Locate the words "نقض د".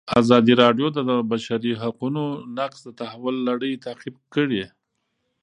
2.57-2.89